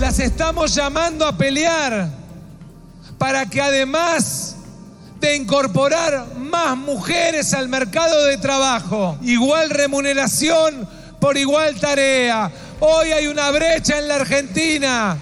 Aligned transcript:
Las 0.00 0.18
estamos 0.18 0.74
llamando 0.74 1.24
a 1.24 1.36
pelear 1.36 2.08
para 3.16 3.46
que 3.46 3.62
además 3.62 4.56
de 5.20 5.36
incorporar 5.36 6.34
más 6.36 6.76
mujeres 6.76 7.54
al 7.54 7.68
mercado 7.68 8.24
de 8.24 8.36
trabajo, 8.38 9.16
igual 9.22 9.70
remuneración 9.70 10.88
por 11.20 11.38
igual 11.38 11.78
tarea. 11.78 12.50
Hoy 12.80 13.12
hay 13.12 13.28
una 13.28 13.50
brecha 13.52 13.98
en 13.98 14.08
la 14.08 14.16
Argentina 14.16 15.16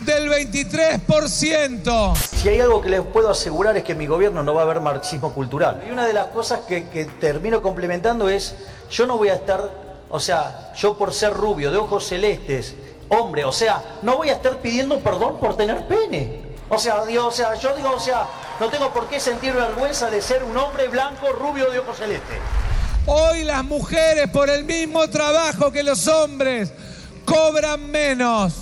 del 0.00 0.30
23%. 0.30 2.16
Si 2.16 2.48
hay 2.48 2.60
algo 2.60 2.80
que 2.80 2.90
les 2.90 3.00
puedo 3.00 3.28
asegurar 3.28 3.76
es 3.76 3.82
que 3.82 3.92
en 3.92 3.98
mi 3.98 4.06
gobierno 4.06 4.44
no 4.44 4.54
va 4.54 4.62
a 4.62 4.64
haber 4.64 4.80
marxismo 4.80 5.34
cultural. 5.34 5.82
Y 5.86 5.90
una 5.90 6.06
de 6.06 6.12
las 6.12 6.28
cosas 6.28 6.60
que, 6.60 6.88
que 6.88 7.06
termino 7.06 7.60
complementando 7.60 8.28
es, 8.28 8.54
yo 8.88 9.06
no 9.06 9.18
voy 9.18 9.30
a 9.30 9.34
estar, 9.34 9.68
o 10.08 10.20
sea, 10.20 10.72
yo 10.76 10.96
por 10.96 11.12
ser 11.12 11.32
rubio, 11.32 11.72
de 11.72 11.76
ojos 11.76 12.06
celestes, 12.06 12.76
hombre, 13.12 13.44
o 13.44 13.52
sea, 13.52 13.82
no 14.02 14.16
voy 14.16 14.30
a 14.30 14.34
estar 14.34 14.58
pidiendo 14.58 14.98
perdón 15.00 15.38
por 15.38 15.56
tener 15.56 15.86
pene. 15.86 16.40
O 16.68 16.78
sea, 16.78 17.04
digo, 17.04 17.26
o 17.26 17.30
sea, 17.30 17.54
yo 17.54 17.76
digo, 17.76 17.90
o 17.90 18.00
sea, 18.00 18.26
no 18.58 18.68
tengo 18.68 18.92
por 18.92 19.08
qué 19.08 19.20
sentir 19.20 19.52
vergüenza 19.52 20.10
de 20.10 20.22
ser 20.22 20.42
un 20.42 20.56
hombre 20.56 20.88
blanco, 20.88 21.30
rubio, 21.32 21.70
de 21.70 21.78
ojos 21.80 21.98
celestes. 21.98 22.38
Hoy 23.04 23.44
las 23.44 23.64
mujeres 23.64 24.30
por 24.30 24.48
el 24.48 24.64
mismo 24.64 25.08
trabajo 25.08 25.70
que 25.70 25.82
los 25.82 26.06
hombres 26.08 26.72
cobran 27.24 27.90
menos. 27.90 28.54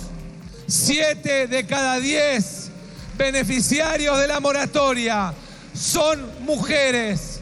Siete 0.67 1.47
de 1.47 1.65
cada 1.65 1.99
diez 1.99 2.69
beneficiarios 3.17 4.19
de 4.19 4.27
la 4.27 4.39
moratoria 4.39 5.33
son 5.73 6.43
mujeres 6.43 7.39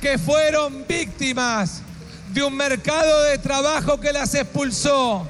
que 0.00 0.18
fueron 0.18 0.86
víctimas 0.86 1.82
de 2.32 2.42
un 2.42 2.56
mercado 2.56 3.22
de 3.24 3.38
trabajo 3.38 4.00
que 4.00 4.12
las 4.12 4.34
expulsó, 4.34 5.26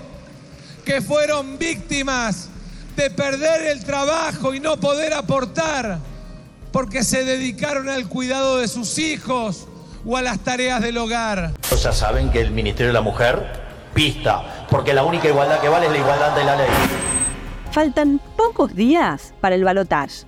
que 0.84 1.00
fueron 1.00 1.58
víctimas 1.58 2.48
de 2.96 3.10
perder 3.10 3.66
el 3.66 3.84
trabajo 3.84 4.54
y 4.54 4.60
no 4.60 4.78
poder 4.78 5.14
aportar 5.14 5.98
porque 6.72 7.04
se 7.04 7.24
dedicaron 7.24 7.88
al 7.88 8.08
cuidado 8.08 8.58
de 8.58 8.68
sus 8.68 8.98
hijos 8.98 9.68
o 10.04 10.16
a 10.16 10.22
las 10.22 10.40
tareas 10.40 10.82
del 10.82 10.98
hogar. 10.98 11.52
Ya 11.70 11.92
saben 11.92 12.30
que 12.30 12.40
el 12.40 12.50
Ministerio 12.50 12.88
de 12.88 12.94
la 12.94 13.02
Mujer 13.02 13.62
pista, 13.94 14.66
porque 14.70 14.94
la 14.94 15.04
única 15.04 15.28
igualdad 15.28 15.60
que 15.60 15.68
vale 15.68 15.86
es 15.86 15.92
la 15.92 15.98
igualdad 15.98 16.34
de 16.34 16.44
la 16.44 16.56
ley. 16.56 16.66
Faltan 17.70 18.20
pocos 18.36 18.74
días 18.74 19.34
para 19.40 19.54
el 19.54 19.64
balotaje, 19.64 20.26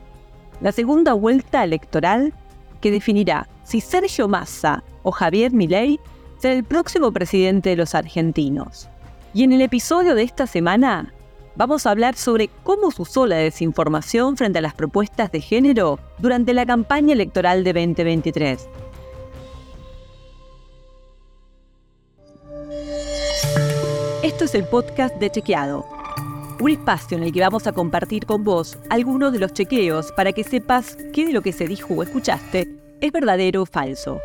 la 0.61 0.73
segunda 0.73 1.15
vuelta 1.15 1.65
electoral 1.65 2.33
que 2.81 2.91
definirá 2.91 3.49
si 3.65 3.81
Sergio 3.81 4.29
Massa 4.29 4.83
o 5.03 5.11
Javier 5.11 5.53
Milei 5.53 5.99
será 6.39 6.55
el 6.55 6.65
próximo 6.65 7.13
presidente 7.13 7.71
de 7.71 7.77
los 7.77 7.95
argentinos. 7.95 8.89
Y 9.35 9.43
en 9.43 9.53
el 9.53 9.63
episodio 9.63 10.15
de 10.15 10.23
esta 10.23 10.47
semana 10.47 11.13
vamos 11.57 11.87
a 11.87 11.91
hablar 11.91 12.15
sobre 12.15 12.49
cómo 12.63 12.93
se 12.93 13.03
usó 13.03 13.27
la 13.27 13.35
desinformación 13.37 14.37
frente 14.37 14.61
a 14.61 14.63
las 14.63 14.75
propuestas 14.75 15.33
de 15.33 15.41
género 15.41 15.99
durante 16.19 16.55
la 16.55 16.65
campaña 16.65 17.15
electoral 17.15 17.65
de 17.65 17.73
2023. 17.73 18.69
Esto 24.23 24.45
es 24.45 24.55
el 24.55 24.65
podcast 24.67 25.17
de 25.17 25.31
Chequeado, 25.31 25.85
un 26.61 26.71
espacio 26.71 27.17
en 27.17 27.25
el 27.25 27.33
que 27.33 27.41
vamos 27.41 27.67
a 27.67 27.73
compartir 27.73 28.27
con 28.27 28.45
vos 28.45 28.79
algunos 28.89 29.33
de 29.33 29.41
los 29.41 29.53
chequeos 29.53 30.13
para 30.13 30.33
que 30.33 30.45
sepas 30.45 30.97
qué 31.13 31.27
de 31.27 31.33
lo 31.33 31.43
que 31.43 31.53
se 31.53 31.67
dijo 31.67 31.93
o 31.93 32.05
escuchaste 32.05 32.69
es 33.01 33.11
verdadero 33.11 33.63
o 33.63 33.67
falso. 33.67 34.21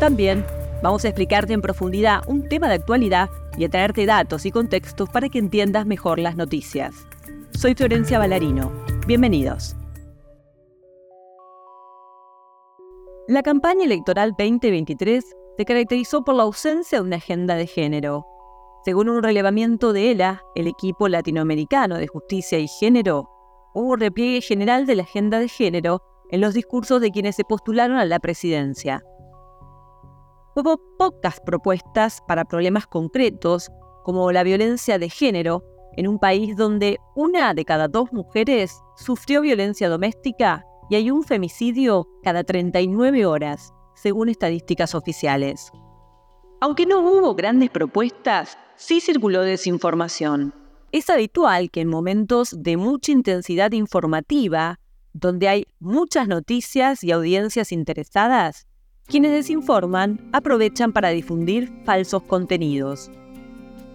También 0.00 0.42
vamos 0.82 1.04
a 1.04 1.08
explicarte 1.08 1.52
en 1.52 1.60
profundidad 1.60 2.22
un 2.26 2.48
tema 2.48 2.68
de 2.68 2.74
actualidad 2.74 3.28
y 3.56 3.64
a 3.64 3.68
traerte 3.68 4.06
datos 4.06 4.46
y 4.46 4.50
contextos 4.50 5.08
para 5.10 5.28
que 5.28 5.38
entiendas 5.38 5.86
mejor 5.86 6.18
las 6.18 6.36
noticias. 6.36 7.06
Soy 7.52 7.74
Florencia 7.74 8.18
Ballarino. 8.18 8.72
Bienvenidos. 9.06 9.76
La 13.28 13.42
campaña 13.42 13.84
electoral 13.84 14.34
2023 14.38 15.24
se 15.56 15.64
caracterizó 15.64 16.24
por 16.24 16.34
la 16.34 16.42
ausencia 16.42 16.98
de 16.98 17.04
una 17.04 17.16
agenda 17.16 17.54
de 17.54 17.66
género. 17.66 18.26
Según 18.84 19.08
un 19.08 19.22
relevamiento 19.22 19.94
de 19.94 20.10
ELA, 20.10 20.42
el 20.54 20.66
equipo 20.66 21.08
latinoamericano 21.08 21.96
de 21.96 22.06
justicia 22.06 22.58
y 22.58 22.68
género, 22.68 23.30
hubo 23.72 23.92
un 23.92 24.00
repliegue 24.00 24.42
general 24.42 24.84
de 24.84 24.96
la 24.96 25.04
agenda 25.04 25.38
de 25.38 25.48
género 25.48 26.02
en 26.30 26.40
los 26.40 26.52
discursos 26.52 27.00
de 27.00 27.10
quienes 27.10 27.36
se 27.36 27.44
postularon 27.44 27.96
a 27.96 28.04
la 28.04 28.18
presidencia. 28.18 29.02
Hubo 30.56 30.80
pocas 30.98 31.40
propuestas 31.40 32.20
para 32.28 32.44
problemas 32.44 32.86
concretos, 32.86 33.70
como 34.04 34.30
la 34.30 34.44
violencia 34.44 35.00
de 35.00 35.08
género, 35.08 35.64
en 35.96 36.06
un 36.06 36.20
país 36.20 36.56
donde 36.56 36.98
una 37.16 37.54
de 37.54 37.64
cada 37.64 37.88
dos 37.88 38.12
mujeres 38.12 38.80
sufrió 38.96 39.40
violencia 39.40 39.88
doméstica 39.88 40.64
y 40.90 40.94
hay 40.94 41.10
un 41.10 41.24
femicidio 41.24 42.06
cada 42.22 42.44
39 42.44 43.26
horas, 43.26 43.72
según 43.94 44.28
estadísticas 44.28 44.94
oficiales. 44.94 45.72
Aunque 46.60 46.86
no 46.86 47.00
hubo 47.00 47.34
grandes 47.34 47.70
propuestas, 47.70 48.56
sí 48.76 49.00
circuló 49.00 49.40
desinformación. 49.42 50.54
Es 50.92 51.10
habitual 51.10 51.70
que 51.72 51.80
en 51.80 51.88
momentos 51.88 52.54
de 52.56 52.76
mucha 52.76 53.10
intensidad 53.10 53.72
informativa, 53.72 54.78
donde 55.12 55.48
hay 55.48 55.66
muchas 55.80 56.28
noticias 56.28 57.02
y 57.02 57.10
audiencias 57.10 57.72
interesadas, 57.72 58.68
quienes 59.06 59.32
desinforman 59.32 60.20
aprovechan 60.32 60.92
para 60.92 61.10
difundir 61.10 61.72
falsos 61.84 62.22
contenidos. 62.22 63.10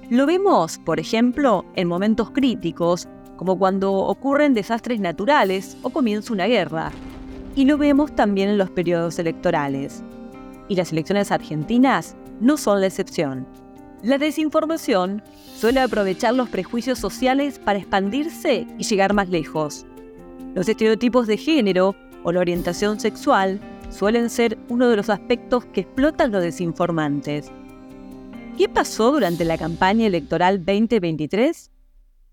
Lo 0.09 0.25
vemos, 0.25 0.80
por 0.80 1.00
ejemplo, 1.00 1.66
en 1.75 1.88
momentos 1.88 2.31
críticos, 2.31 3.08
como 3.38 3.58
cuando 3.58 3.94
ocurren 3.94 4.53
desastres 4.53 5.00
naturales 5.00 5.78
o 5.81 5.90
comienza 5.90 6.34
una 6.34 6.47
guerra. 6.47 6.92
Y 7.56 7.66
lo 7.66 7.78
vemos 7.78 8.16
también 8.16 8.50
en 8.50 8.58
los 8.58 8.70
periodos 8.70 9.20
electorales. 9.20 10.03
Y 10.68 10.75
las 10.75 10.92
elecciones 10.92 11.31
argentinas 11.31 12.16
no 12.40 12.58
son 12.58 12.81
la 12.81 12.88
excepción. 12.88 13.47
La 14.02 14.18
desinformación 14.18 15.22
suele 15.56 15.80
aprovechar 15.80 16.34
los 16.34 16.50
prejuicios 16.50 17.00
sociales 17.00 17.59
para 17.59 17.80
expandirse 17.80 18.66
y 18.78 18.84
llegar 18.84 19.14
más 19.14 19.30
lejos. 19.30 19.86
Los 20.56 20.70
estereotipos 20.70 21.28
de 21.28 21.38
género 21.38 21.96
o 22.24 22.31
la 22.31 22.40
orientación 22.40 23.00
sexual 23.00 23.59
suelen 23.90 24.30
ser 24.30 24.58
uno 24.70 24.88
de 24.90 24.96
los 24.96 25.10
aspectos 25.10 25.66
que 25.66 25.82
explotan 25.82 26.32
los 26.32 26.42
desinformantes. 26.42 27.52
¿Qué 28.58 28.70
pasó 28.70 29.12
durante 29.12 29.46
la 29.46 29.58
campaña 29.58 30.06
electoral 30.06 30.66
2023? 30.66 31.72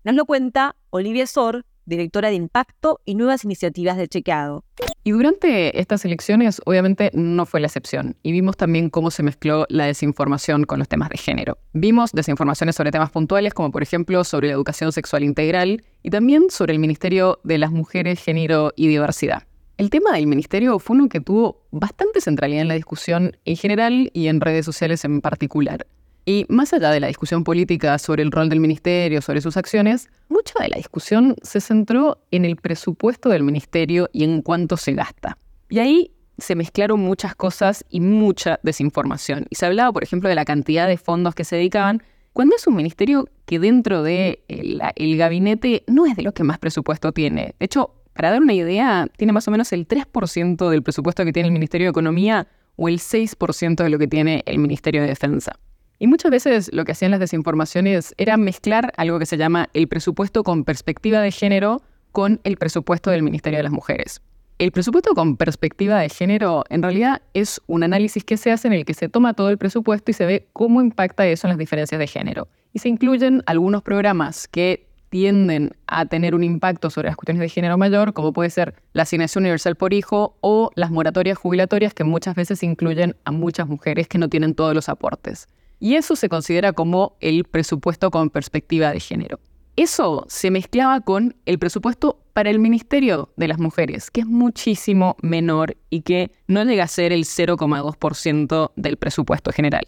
Nos 0.03 0.15
lo 0.15 0.25
cuenta 0.25 0.75
Olivia 0.89 1.25
Sor, 1.25 1.65
directora 1.85 2.29
de 2.29 2.35
Impacto 2.35 2.99
y 3.05 3.15
Nuevas 3.15 3.45
Iniciativas 3.45 3.97
de 3.97 4.07
Chequeado. 4.07 4.63
Y 5.03 5.11
durante 5.11 5.79
estas 5.79 6.03
elecciones, 6.03 6.61
obviamente, 6.65 7.11
no 7.13 7.45
fue 7.45 7.61
la 7.61 7.67
excepción. 7.67 8.17
Y 8.23 8.33
vimos 8.33 8.57
también 8.57 8.89
cómo 8.89 9.09
se 9.09 9.23
mezcló 9.23 9.65
la 9.69 9.85
desinformación 9.85 10.65
con 10.65 10.79
los 10.79 10.89
temas 10.89 11.07
de 11.09 11.17
género. 11.17 11.57
Vimos 11.71 12.11
desinformaciones 12.11 12.75
sobre 12.75 12.91
temas 12.91 13.09
puntuales, 13.09 13.53
como 13.53 13.71
por 13.71 13.83
ejemplo 13.83 14.25
sobre 14.25 14.47
la 14.47 14.53
educación 14.53 14.91
sexual 14.91 15.23
integral, 15.23 15.85
y 16.03 16.09
también 16.09 16.49
sobre 16.49 16.73
el 16.73 16.79
Ministerio 16.79 17.39
de 17.45 17.57
las 17.57 17.71
Mujeres, 17.71 18.21
Género 18.21 18.73
y 18.75 18.89
Diversidad. 18.89 19.46
El 19.77 19.91
tema 19.91 20.11
del 20.11 20.25
ministerio 20.25 20.79
fue 20.79 20.95
uno 20.95 21.07
que 21.07 21.21
tuvo 21.21 21.61
bastante 21.69 22.19
centralidad 22.19 22.63
en 22.63 22.67
la 22.67 22.73
discusión 22.73 23.37
en 23.45 23.55
general 23.55 24.09
y 24.11 24.27
en 24.27 24.41
redes 24.41 24.65
sociales 24.65 25.05
en 25.05 25.21
particular. 25.21 25.85
Y 26.25 26.47
más 26.49 26.73
allá 26.73 26.89
de 26.89 26.99
la 26.99 27.07
discusión 27.07 27.43
política 27.43 27.99
sobre 27.99 28.23
el 28.23 28.31
rol 28.31 28.49
del 28.49 28.59
ministerio, 28.59 29.21
sobre 29.21 29.39
sus 29.39 29.55
acciones, 29.55 30.09
mucha 30.29 30.55
de 30.59 30.69
la 30.69 30.77
discusión 30.77 31.35
se 31.43 31.61
centró 31.61 32.17
en 32.31 32.43
el 32.43 32.55
presupuesto 32.55 33.29
del 33.29 33.43
ministerio 33.43 34.09
y 34.13 34.23
en 34.23 34.41
cuánto 34.41 34.77
se 34.77 34.93
gasta. 34.93 35.37
Y 35.69 35.77
ahí 35.77 36.11
se 36.39 36.55
mezclaron 36.55 36.99
muchas 36.99 37.35
cosas 37.35 37.85
y 37.91 37.99
mucha 37.99 38.59
desinformación. 38.63 39.45
Y 39.51 39.55
se 39.55 39.67
hablaba, 39.67 39.93
por 39.93 40.03
ejemplo, 40.03 40.27
de 40.27 40.35
la 40.35 40.45
cantidad 40.45 40.87
de 40.87 40.97
fondos 40.97 41.35
que 41.35 41.43
se 41.43 41.55
dedicaban, 41.55 42.01
cuando 42.33 42.55
es 42.55 42.65
un 42.65 42.75
ministerio 42.75 43.29
que 43.45 43.59
dentro 43.59 44.01
del 44.01 44.43
de 44.47 44.91
el 44.95 45.17
gabinete 45.17 45.83
no 45.87 46.07
es 46.07 46.15
de 46.15 46.23
lo 46.23 46.33
que 46.33 46.43
más 46.43 46.57
presupuesto 46.57 47.11
tiene. 47.11 47.55
De 47.59 47.65
hecho, 47.65 47.93
para 48.17 48.31
dar 48.31 48.41
una 48.41 48.53
idea, 48.53 49.07
tiene 49.15 49.31
más 49.31 49.47
o 49.47 49.51
menos 49.51 49.71
el 49.71 49.87
3% 49.87 50.69
del 50.69 50.81
presupuesto 50.81 51.23
que 51.23 51.31
tiene 51.31 51.47
el 51.47 51.53
Ministerio 51.53 51.85
de 51.85 51.91
Economía 51.91 52.47
o 52.75 52.89
el 52.89 52.97
6% 52.97 53.75
de 53.83 53.89
lo 53.89 53.99
que 53.99 54.07
tiene 54.07 54.41
el 54.47 54.57
Ministerio 54.57 55.01
de 55.01 55.07
Defensa. 55.07 55.53
Y 55.99 56.07
muchas 56.07 56.31
veces 56.31 56.71
lo 56.73 56.83
que 56.83 56.93
hacían 56.93 57.11
las 57.11 57.19
desinformaciones 57.19 58.15
era 58.17 58.35
mezclar 58.35 58.91
algo 58.97 59.19
que 59.19 59.27
se 59.27 59.37
llama 59.37 59.69
el 59.73 59.87
presupuesto 59.87 60.43
con 60.43 60.63
perspectiva 60.63 61.21
de 61.21 61.31
género 61.31 61.83
con 62.11 62.41
el 62.43 62.57
presupuesto 62.57 63.11
del 63.11 63.21
Ministerio 63.21 63.57
de 63.57 63.63
las 63.63 63.71
Mujeres. 63.71 64.19
El 64.57 64.71
presupuesto 64.71 65.13
con 65.13 65.37
perspectiva 65.37 65.99
de 65.99 66.09
género 66.09 66.63
en 66.69 66.81
realidad 66.81 67.21
es 67.35 67.61
un 67.67 67.83
análisis 67.83 68.23
que 68.23 68.37
se 68.37 68.51
hace 68.51 68.67
en 68.67 68.73
el 68.73 68.85
que 68.85 68.95
se 68.95 69.09
toma 69.09 69.35
todo 69.35 69.51
el 69.51 69.59
presupuesto 69.59 70.09
y 70.09 70.15
se 70.15 70.25
ve 70.25 70.47
cómo 70.53 70.81
impacta 70.81 71.27
eso 71.27 71.45
en 71.45 71.49
las 71.49 71.59
diferencias 71.59 71.99
de 71.99 72.07
género. 72.07 72.47
Y 72.73 72.79
se 72.79 72.89
incluyen 72.89 73.43
algunos 73.45 73.83
programas 73.83 74.47
que 74.47 74.86
tienden 75.17 75.71
a 75.87 76.05
tener 76.05 76.35
un 76.35 76.43
impacto 76.43 76.91
sobre 76.91 77.07
las 77.07 77.15
cuestiones 77.15 77.41
de 77.41 77.49
género 77.49 77.75
mayor, 77.75 78.13
como 78.13 78.33
puede 78.33 78.51
ser 78.51 78.75
la 78.93 79.01
asignación 79.01 79.45
universal 79.45 79.75
por 79.75 79.91
hijo 79.91 80.37
o 80.41 80.69
las 80.75 80.91
moratorias 80.91 81.39
jubilatorias 81.39 81.95
que 81.95 82.03
muchas 82.03 82.35
veces 82.35 82.61
incluyen 82.61 83.15
a 83.25 83.31
muchas 83.31 83.67
mujeres 83.67 84.07
que 84.07 84.19
no 84.19 84.29
tienen 84.29 84.53
todos 84.53 84.75
los 84.75 84.89
aportes. 84.89 85.47
Y 85.79 85.95
eso 85.95 86.15
se 86.15 86.29
considera 86.29 86.71
como 86.71 87.17
el 87.19 87.45
presupuesto 87.45 88.11
con 88.11 88.29
perspectiva 88.29 88.91
de 88.91 88.99
género. 88.99 89.39
eso 89.75 90.25
se 90.27 90.51
mezclaba 90.51 91.01
con 91.01 91.35
el 91.47 91.57
presupuesto 91.57 92.19
para 92.33 92.51
el 92.51 92.59
Ministerio 92.59 93.29
de 93.37 93.47
las 93.47 93.57
Mujeres, 93.57 94.11
que 94.11 94.21
es 94.21 94.27
muchísimo 94.27 95.15
menor 95.23 95.77
y 95.89 96.01
que 96.01 96.29
no 96.47 96.63
llega 96.63 96.83
a 96.83 96.87
ser 96.87 97.11
el 97.11 97.25
0,2% 97.25 98.71
del 98.75 98.97
presupuesto 98.97 99.51
general. 99.51 99.83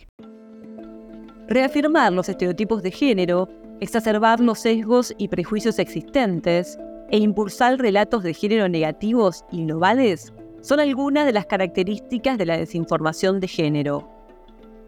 Reafirmar 1.48 2.14
los 2.14 2.30
estereotipos 2.30 2.82
de 2.84 2.92
género, 2.92 3.48
exacerbar 3.80 4.40
los 4.40 4.60
sesgos 4.60 5.14
y 5.18 5.28
prejuicios 5.28 5.80
existentes 5.80 6.78
e 7.10 7.18
impulsar 7.18 7.80
relatos 7.80 8.24
de 8.24 8.34
género 8.34 8.70
negativos 8.70 9.46
y 9.52 9.66
globales 9.66 10.34
son 10.62 10.80
algunas 10.80 11.26
de 11.26 11.34
las 11.34 11.46
características 11.46 12.38
de 12.38 12.46
la 12.46 12.58
desinformación 12.58 13.40
de 13.40 13.48
género. 13.48 14.10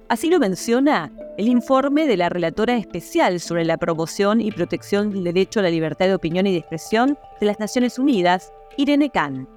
Así 0.10 0.30
lo 0.30 0.40
menciona 0.40 1.12
el 1.38 1.48
informe 1.48 2.06
de 2.06 2.18
la 2.18 2.28
Relatora 2.28 2.76
Especial 2.76 3.40
sobre 3.40 3.64
la 3.64 3.78
promoción 3.78 4.42
y 4.42 4.52
protección 4.52 5.10
del 5.10 5.24
derecho 5.24 5.62
a 5.62 5.64
la 5.64 5.70
libertad 5.70 6.08
de 6.08 6.16
opinión 6.16 6.46
y 6.46 6.52
de 6.52 6.58
expresión 6.58 7.18
de 7.40 7.46
las 7.46 7.60
Naciones 7.60 7.98
Unidas, 7.98 8.52
Irene 8.76 9.10
Khan. 9.10 9.48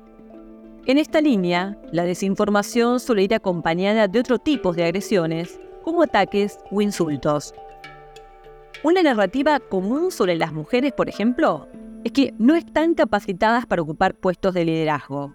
En 0.86 0.98
esta 0.98 1.20
línea, 1.20 1.76
la 1.90 2.04
desinformación 2.04 3.00
suele 3.00 3.24
ir 3.24 3.34
acompañada 3.34 4.06
de 4.06 4.20
otro 4.20 4.38
tipo 4.38 4.72
de 4.72 4.84
agresiones, 4.84 5.58
como 5.82 6.02
ataques 6.02 6.58
o 6.70 6.80
insultos. 6.80 7.52
Una 8.84 9.02
narrativa 9.02 9.60
común 9.60 10.10
sobre 10.10 10.36
las 10.36 10.52
mujeres, 10.52 10.92
por 10.92 11.08
ejemplo, 11.08 11.68
es 12.04 12.12
que 12.12 12.34
no 12.38 12.54
están 12.54 12.92
capacitadas 12.92 13.64
para 13.64 13.80
ocupar 13.80 14.14
puestos 14.14 14.52
de 14.52 14.66
liderazgo. 14.66 15.34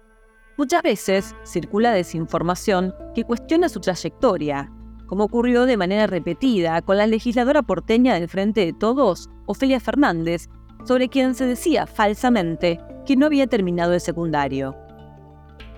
Muchas 0.56 0.84
veces 0.84 1.34
circula 1.42 1.90
desinformación 1.90 2.94
que 3.12 3.24
cuestiona 3.24 3.68
su 3.68 3.80
trayectoria, 3.80 4.70
como 5.08 5.24
ocurrió 5.24 5.66
de 5.66 5.76
manera 5.76 6.06
repetida 6.06 6.80
con 6.80 6.96
la 6.96 7.08
legisladora 7.08 7.62
porteña 7.62 8.14
del 8.14 8.28
Frente 8.28 8.64
de 8.64 8.72
Todos, 8.72 9.28
Ofelia 9.46 9.80
Fernández, 9.80 10.48
sobre 10.84 11.08
quien 11.08 11.34
se 11.34 11.44
decía 11.44 11.88
falsamente 11.88 12.78
que 13.04 13.16
no 13.16 13.26
había 13.26 13.48
terminado 13.48 13.94
el 13.94 14.00
secundario. 14.00 14.76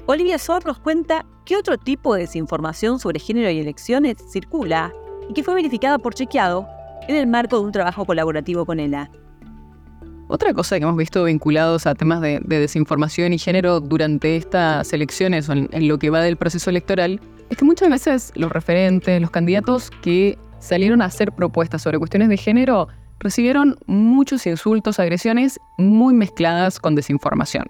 Olivia 0.04 0.36
Sor 0.36 0.66
nos 0.66 0.78
cuenta 0.78 1.24
qué 1.46 1.56
otro 1.56 1.78
tipo 1.78 2.12
de 2.12 2.22
desinformación 2.22 2.98
sobre 2.98 3.18
género 3.18 3.48
y 3.48 3.60
elecciones 3.60 4.18
circula 4.30 4.92
y 5.30 5.32
que 5.32 5.42
fue 5.42 5.54
verificada 5.54 5.96
por 5.96 6.12
Chequeado 6.12 6.68
en 7.08 7.16
el 7.16 7.26
marco 7.26 7.58
de 7.58 7.64
un 7.64 7.72
trabajo 7.72 8.04
colaborativo 8.04 8.64
con 8.64 8.80
ELA. 8.80 9.10
Otra 10.28 10.54
cosa 10.54 10.78
que 10.78 10.84
hemos 10.84 10.96
visto 10.96 11.24
vinculados 11.24 11.86
a 11.86 11.94
temas 11.94 12.20
de, 12.20 12.40
desinformación 12.40 13.32
y 13.32 13.38
género 13.38 13.80
durante 13.80 14.36
estas 14.36 14.92
elecciones 14.92 15.48
o 15.48 15.52
en 15.52 15.88
lo 15.88 15.98
que 15.98 16.10
va 16.10 16.22
del 16.22 16.36
proceso 16.36 16.70
electoral 16.70 17.20
es 17.50 17.58
que 17.58 17.64
muchas 17.64 17.90
veces 17.90 18.32
los 18.34 18.50
referentes, 18.50 19.20
los 19.20 19.30
candidatos 19.30 19.90
que 20.00 20.38
salieron 20.58 21.02
a 21.02 21.06
hacer 21.06 21.32
propuestas 21.32 21.82
sobre 21.82 21.98
cuestiones 21.98 22.30
de 22.30 22.38
género 22.38 22.88
recibieron 23.18 23.76
muchos 23.86 24.46
insultos, 24.46 24.98
agresiones 24.98 25.60
muy 25.76 26.14
mezcladas 26.14 26.80
con 26.80 26.94
desinformación. 26.94 27.66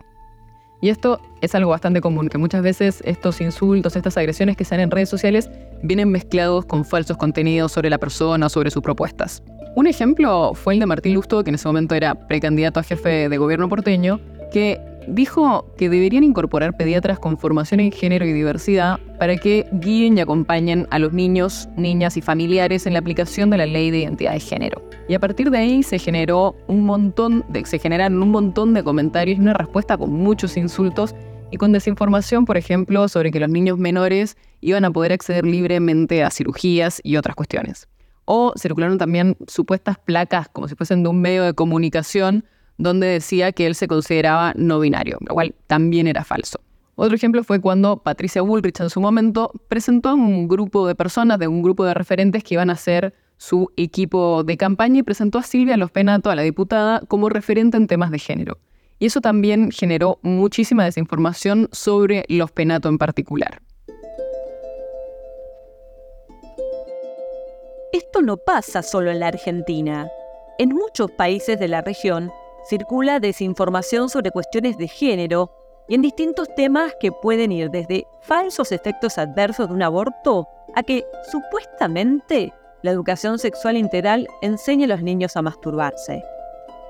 Y 0.83 0.89
esto 0.89 1.21
es 1.41 1.55
algo 1.55 1.71
bastante 1.71 2.01
común, 2.01 2.29
que 2.29 2.39
muchas 2.39 2.61
veces 2.61 3.03
estos 3.07 3.41
insultos, 3.41 3.95
estas 3.95 4.17
agresiones 4.17 4.57
que 4.57 4.65
se 4.65 4.75
dan 4.75 4.81
en 4.81 4.91
redes 4.91 5.09
sociales 5.09 5.49
vienen 5.81 6.11
mezclados 6.11 6.65
con 6.65 6.85
falsos 6.85 7.17
contenidos 7.17 7.71
sobre 7.71 7.89
la 7.89 7.99
persona 7.99 8.49
sobre 8.49 8.73
sus 8.73 8.83
propuestas. 8.83 9.45
Un 9.77 9.87
ejemplo 9.87 10.55
fue 10.55 10.75
el 10.75 10.81
de 10.81 10.87
Martín 10.87 11.15
Lusto, 11.15 11.45
que 11.45 11.51
en 11.51 11.55
ese 11.55 11.69
momento 11.69 11.95
era 11.95 12.17
precandidato 12.17 12.81
a 12.81 12.83
jefe 12.83 13.29
de 13.29 13.39
gobierno 13.39 13.69
porteño, 13.69 14.19
que 14.53 14.81
dijo 15.09 15.67
que 15.77 15.89
deberían 15.89 16.25
incorporar 16.25 16.77
pediatras 16.77 17.19
con 17.19 17.39
formación 17.39 17.81
en 17.81 17.93
género 17.93 18.25
y 18.25 18.33
diversidad 18.33 19.01
para 19.19 19.37
que 19.37 19.67
guíen 19.73 20.19
y 20.19 20.21
acompañen 20.21 20.87
a 20.91 20.99
los 20.99 21.13
niños, 21.13 21.69
niñas 21.77 22.17
y 22.17 22.21
familiares 22.21 22.87
en 22.87 22.95
la 22.95 22.99
aplicación 22.99 23.51
de 23.51 23.59
la 23.59 23.67
ley 23.67 23.91
de 23.91 23.99
identidad 23.99 24.33
de 24.33 24.41
género. 24.41 24.83
Y 25.09 25.15
a 25.15 25.21
partir 25.21 25.51
de 25.51 25.59
ahí 25.59 25.83
se 25.83 25.99
generó 25.99 26.55
un 26.69 26.85
montón 26.85 27.45
de, 27.49 27.65
se 27.65 27.79
generaron 27.79 28.23
un 28.23 28.31
montón 28.31 28.75
de 28.75 28.83
comentarios 28.85 29.39
y 29.39 29.41
una 29.41 29.55
respuesta 29.55 29.97
con 29.97 30.13
muchos 30.13 30.57
insultos 30.57 31.15
y 31.51 31.59
con 31.59 31.73
desinformación, 31.73 32.45
por 32.45 32.57
ejemplo, 32.57 33.07
sobre 33.09 33.31
que 33.31 33.39
los 33.39 33.51
niños 33.51 33.79
menores 33.79 34.37
iban 34.61 34.85
a 34.85 34.91
poder 34.91 35.13
acceder 35.13 35.45
libremente 35.45 36.25
a 36.25 36.31
cirugías 36.31 37.01
y 37.05 37.17
otras 37.17 37.37
cuestiones. 37.37 37.89
O 38.25 38.55
circularon 38.57 38.99
también 38.99 39.37
supuestas 39.47 39.99
placas 39.99 40.49
como 40.49 40.69
si 40.69 40.75
fuesen 40.75 41.03
de 41.03 41.11
un 41.11 41.21
medio 41.21 41.43
de 41.43 41.53
comunicación 41.53 42.45
donde 42.79 43.07
decía 43.07 43.53
que 43.53 43.67
él 43.67 43.75
se 43.75 43.89
consideraba 43.89 44.53
no 44.57 44.81
binario, 44.81 45.19
lo 45.21 45.35
cual 45.35 45.55
también 45.67 46.07
era 46.07 46.25
falso. 46.25 46.61
Otro 46.95 47.17
ejemplo 47.17 47.43
fue 47.43 47.61
cuando 47.61 47.97
Patricia 47.97 48.43
Bullrich 48.43 48.81
en 48.81 48.91
su 48.91 49.01
momento 49.01 49.51
presentó 49.69 50.11
a 50.11 50.15
un 50.15 50.47
grupo 50.47 50.87
de 50.87 50.95
personas, 50.95 51.39
de 51.39 51.49
un 51.49 51.63
grupo 51.63 51.85
de 51.85 51.95
referentes 51.95 52.45
que 52.45 52.55
iban 52.55 52.71
a 52.71 52.77
ser 52.77 53.15
su 53.39 53.73
equipo 53.77 54.45
de 54.45 54.57
campaña 54.57 55.01
y 55.01 55.03
presentó 55.03 55.39
a 55.39 55.43
Silvia 55.43 55.77
Los 55.77 55.91
Penato, 55.91 56.31
a 56.31 56.37
la 56.37 56.43
diputada, 56.43 57.01
como 57.09 57.29
referente 57.29 57.77
en 57.77 57.87
temas 57.87 58.11
de 58.11 58.19
género. 58.19 58.59
Y 58.99 59.07
eso 59.07 59.21
también 59.21 59.73
generó 59.73 60.21
muchísima 60.23 60.85
desinformación 60.85 61.69
sobre 61.73 62.25
Los 62.29 62.53
Penato 62.53 62.89
en 62.89 62.99
particular. 62.99 63.61
Esto 67.93 68.23
no 68.23 68.37
pasa 68.37 68.83
solo 68.83 69.11
en 69.11 69.19
la 69.21 69.27
Argentina. 69.29 70.09
En 70.59 70.69
muchos 70.69 71.11
países 71.11 71.59
de 71.59 71.67
la 71.67 71.81
región 71.81 72.31
circula 72.69 73.21
desinformación 73.21 74.09
sobre 74.09 74.31
cuestiones 74.31 74.77
de 74.79 74.89
género 74.89 75.51
y 75.89 75.95
en 75.95 76.03
distintos 76.03 76.49
temas 76.55 76.95
que 77.01 77.13
pueden 77.13 77.53
ir 77.53 77.71
desde 77.71 78.07
falsos 78.21 78.73
efectos 78.73 79.19
adversos 79.19 79.69
de 79.69 79.75
un 79.75 79.83
aborto 79.83 80.47
a 80.75 80.83
que 80.83 81.05
supuestamente 81.31 82.53
la 82.83 82.91
educación 82.91 83.39
sexual 83.39 83.77
integral 83.77 84.29
enseña 84.43 84.85
a 84.87 84.89
los 84.89 85.03
niños 85.03 85.37
a 85.37 85.43
masturbarse. 85.43 86.23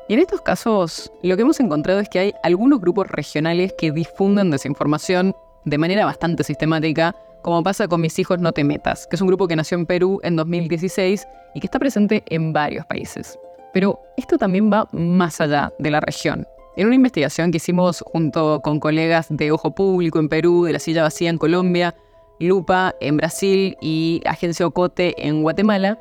Y 0.09 0.15
en 0.15 0.21
estos 0.21 0.41
casos, 0.41 1.13
lo 1.23 1.37
que 1.37 1.43
hemos 1.43 1.61
encontrado 1.61 2.01
es 2.01 2.09
que 2.09 2.19
hay 2.19 2.35
algunos 2.43 2.81
grupos 2.81 3.09
regionales 3.09 3.73
que 3.79 3.93
difunden 3.93 4.51
desinformación 4.51 5.35
de 5.65 5.79
manera 5.79 6.05
bastante 6.05 6.45
sistemática, 6.45 7.15
como 7.43 7.63
pasa 7.63 7.89
con 7.89 8.01
Mis 8.01 8.19
hijos 8.19 8.39
no 8.39 8.53
te 8.53 8.65
metas, 8.65 9.07
que 9.07 9.17
es 9.17 9.23
un 9.23 9.29
grupo 9.29 9.49
que 9.49 9.57
nació 9.57 9.79
en 9.79 9.87
Perú 9.87 10.21
en 10.23 10.37
2016 10.37 11.27
y 11.55 11.61
que 11.61 11.67
está 11.67 11.79
presente 11.79 12.23
en 12.27 12.53
varios 12.53 12.85
países. 12.87 13.39
Pero 13.73 14.01
esto 14.17 14.39
también 14.39 14.71
va 14.73 14.89
más 14.93 15.41
allá 15.41 15.73
de 15.79 15.91
la 15.91 16.01
región. 16.01 16.47
En 16.77 16.87
una 16.87 16.97
investigación 16.97 17.51
que 17.51 17.59
hicimos 17.59 18.03
junto 18.07 18.61
con 18.61 18.81
colegas 18.81 19.27
de 19.29 19.53
Ojo 19.53 19.75
Público 19.75 20.19
en 20.19 20.29
Perú, 20.29 20.65
de 20.65 20.73
la 20.73 20.79
Silla 20.79 21.03
Vacía 21.03 21.29
en 21.29 21.39
Colombia, 21.39 21.95
Lupa 22.41 22.95
en 23.01 23.19
Brasil 23.19 23.77
y 23.81 24.23
Agencia 24.25 24.67
Ocote 24.67 25.15
en 25.19 25.43
Guatemala, 25.43 25.99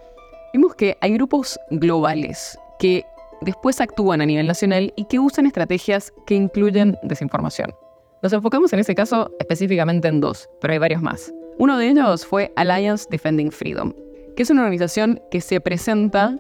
vimos 0.54 0.76
que 0.76 0.98
hay 1.02 1.14
grupos 1.14 1.60
globales 1.70 2.58
que 2.80 3.06
después 3.42 3.82
actúan 3.82 4.22
a 4.22 4.26
nivel 4.26 4.48
nacional 4.48 4.94
y 4.96 5.06
que 5.06 5.20
usan 5.20 5.46
estrategias 5.46 6.14
que 6.26 6.36
incluyen 6.36 6.98
desinformación. 7.04 7.74
Nos 8.24 8.34
enfocamos 8.34 8.72
en 8.72 8.80
ese 8.80 8.96
caso 8.96 9.32
específicamente 9.40 10.08
en 10.08 10.22
dos, 10.22 10.50
pero 10.62 10.74
hay 10.74 10.80
varios 10.80 11.02
más. 11.02 11.34
Uno 11.58 11.78
de 11.78 11.90
ellos 11.90 12.26
fue 12.26 12.52
Alliance 12.56 13.08
Defending 13.10 13.52
Freedom, 13.52 13.94
que 14.36 14.44
es 14.44 14.50
una 14.50 14.62
organización 14.62 15.22
que 15.32 15.42
se 15.42 15.60
presenta 15.60 16.38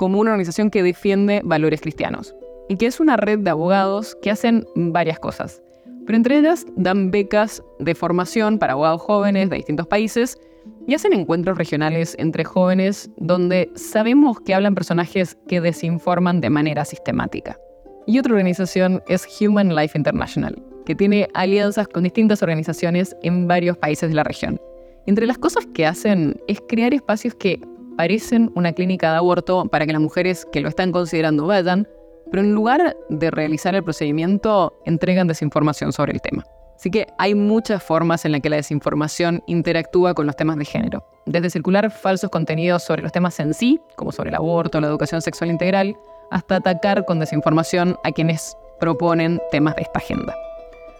como 0.00 0.18
una 0.18 0.30
organización 0.30 0.70
que 0.70 0.82
defiende 0.82 1.42
valores 1.44 1.82
cristianos 1.82 2.34
y 2.70 2.78
que 2.78 2.86
es 2.86 3.00
una 3.00 3.18
red 3.18 3.40
de 3.40 3.50
abogados 3.50 4.16
que 4.22 4.30
hacen 4.30 4.64
varias 4.74 5.18
cosas. 5.18 5.62
Pero 6.06 6.16
entre 6.16 6.38
ellas 6.38 6.64
dan 6.74 7.10
becas 7.10 7.62
de 7.80 7.94
formación 7.94 8.58
para 8.58 8.72
abogados 8.72 9.02
jóvenes 9.02 9.50
de 9.50 9.56
distintos 9.56 9.86
países 9.86 10.38
y 10.86 10.94
hacen 10.94 11.12
encuentros 11.12 11.58
regionales 11.58 12.16
entre 12.18 12.44
jóvenes 12.44 13.10
donde 13.18 13.70
sabemos 13.74 14.40
que 14.40 14.54
hablan 14.54 14.74
personajes 14.74 15.36
que 15.48 15.60
desinforman 15.60 16.40
de 16.40 16.48
manera 16.48 16.86
sistemática. 16.86 17.58
Y 18.06 18.18
otra 18.18 18.32
organización 18.32 19.02
es 19.06 19.28
Human 19.38 19.76
Life 19.76 19.98
International, 19.98 20.62
que 20.86 20.94
tiene 20.94 21.28
alianzas 21.34 21.88
con 21.88 22.04
distintas 22.04 22.42
organizaciones 22.42 23.14
en 23.22 23.46
varios 23.46 23.76
países 23.76 24.08
de 24.08 24.16
la 24.16 24.24
región. 24.24 24.58
Entre 25.04 25.26
las 25.26 25.36
cosas 25.36 25.66
que 25.74 25.84
hacen 25.84 26.40
es 26.48 26.58
crear 26.68 26.94
espacios 26.94 27.34
que 27.34 27.60
parecen 28.00 28.50
una 28.54 28.72
clínica 28.72 29.10
de 29.10 29.18
aborto 29.18 29.66
para 29.66 29.84
que 29.84 29.92
las 29.92 30.00
mujeres 30.00 30.46
que 30.50 30.62
lo 30.62 30.70
están 30.70 30.90
considerando 30.90 31.46
vayan, 31.46 31.86
pero 32.30 32.42
en 32.42 32.54
lugar 32.54 32.96
de 33.10 33.30
realizar 33.30 33.74
el 33.74 33.84
procedimiento, 33.84 34.72
entregan 34.86 35.26
desinformación 35.26 35.92
sobre 35.92 36.12
el 36.14 36.22
tema. 36.22 36.46
Así 36.76 36.90
que 36.90 37.08
hay 37.18 37.34
muchas 37.34 37.82
formas 37.82 38.24
en 38.24 38.32
las 38.32 38.40
que 38.40 38.48
la 38.48 38.56
desinformación 38.56 39.42
interactúa 39.46 40.14
con 40.14 40.24
los 40.24 40.34
temas 40.34 40.56
de 40.56 40.64
género, 40.64 41.04
desde 41.26 41.50
circular 41.50 41.90
falsos 41.90 42.30
contenidos 42.30 42.82
sobre 42.84 43.02
los 43.02 43.12
temas 43.12 43.38
en 43.38 43.52
sí, 43.52 43.78
como 43.96 44.12
sobre 44.12 44.30
el 44.30 44.36
aborto 44.36 44.80
la 44.80 44.86
educación 44.86 45.20
sexual 45.20 45.50
integral, 45.50 45.94
hasta 46.30 46.56
atacar 46.56 47.04
con 47.04 47.20
desinformación 47.20 47.98
a 48.02 48.12
quienes 48.12 48.56
proponen 48.78 49.42
temas 49.50 49.76
de 49.76 49.82
esta 49.82 49.98
agenda. 49.98 50.34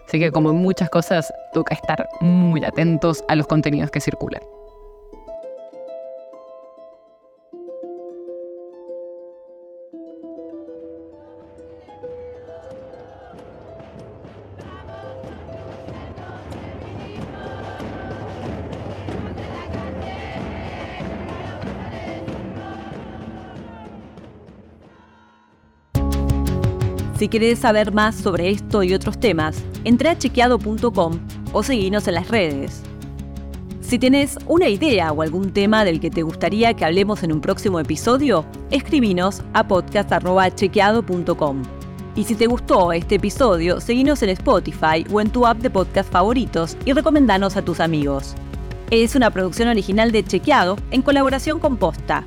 Así 0.06 0.18
que 0.18 0.30
como 0.30 0.50
en 0.50 0.56
muchas 0.56 0.90
cosas, 0.90 1.32
toca 1.54 1.74
estar 1.74 2.06
muy 2.20 2.62
atentos 2.62 3.24
a 3.28 3.36
los 3.36 3.46
contenidos 3.46 3.90
que 3.90 4.02
circulan. 4.02 4.42
Si 27.20 27.28
querés 27.28 27.58
saber 27.58 27.92
más 27.92 28.14
sobre 28.14 28.48
esto 28.48 28.82
y 28.82 28.94
otros 28.94 29.20
temas, 29.20 29.62
entra 29.84 30.12
a 30.12 30.16
chequeado.com 30.16 31.20
o 31.52 31.62
seguinos 31.62 32.08
en 32.08 32.14
las 32.14 32.28
redes. 32.28 32.80
Si 33.82 33.98
tenés 33.98 34.38
una 34.46 34.70
idea 34.70 35.12
o 35.12 35.20
algún 35.20 35.52
tema 35.52 35.84
del 35.84 36.00
que 36.00 36.08
te 36.08 36.22
gustaría 36.22 36.72
que 36.72 36.86
hablemos 36.86 37.22
en 37.22 37.32
un 37.32 37.42
próximo 37.42 37.78
episodio, 37.78 38.46
escribinos 38.70 39.42
a 39.52 39.68
podcast.chequeado.com. 39.68 41.62
Y 42.16 42.24
si 42.24 42.36
te 42.36 42.46
gustó 42.46 42.90
este 42.90 43.16
episodio, 43.16 43.82
seguinos 43.82 44.22
en 44.22 44.30
Spotify 44.30 45.04
o 45.12 45.20
en 45.20 45.28
tu 45.28 45.46
app 45.46 45.58
de 45.58 45.68
podcast 45.68 46.10
favoritos 46.10 46.74
y 46.86 46.94
recomendanos 46.94 47.54
a 47.58 47.62
tus 47.62 47.80
amigos. 47.80 48.34
Es 48.90 49.14
una 49.14 49.30
producción 49.30 49.68
original 49.68 50.10
de 50.10 50.24
Chequeado 50.24 50.78
en 50.90 51.02
colaboración 51.02 51.60
con 51.60 51.76
Posta. 51.76 52.26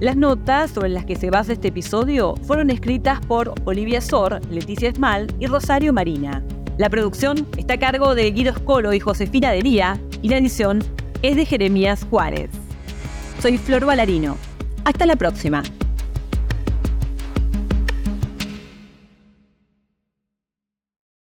Las 0.00 0.14
notas 0.14 0.72
sobre 0.72 0.90
las 0.90 1.06
que 1.06 1.16
se 1.16 1.30
basa 1.30 1.54
este 1.54 1.68
episodio 1.68 2.34
fueron 2.42 2.68
escritas 2.68 3.18
por 3.24 3.54
Olivia 3.64 4.02
Sor, 4.02 4.42
Leticia 4.50 4.90
Esmal 4.90 5.26
y 5.40 5.46
Rosario 5.46 5.94
Marina. 5.94 6.42
La 6.76 6.90
producción 6.90 7.48
está 7.56 7.74
a 7.74 7.78
cargo 7.78 8.14
de 8.14 8.30
Guido 8.30 8.52
Escolo 8.52 8.92
y 8.92 9.00
Josefina 9.00 9.52
Delía 9.52 9.98
y 10.20 10.28
la 10.28 10.36
edición 10.36 10.84
es 11.22 11.36
de 11.36 11.46
Jeremías 11.46 12.06
Juárez. 12.10 12.50
Soy 13.40 13.56
Flor 13.56 13.86
Valarino. 13.86 14.36
Hasta 14.84 15.06
la 15.06 15.16
próxima. 15.16 15.62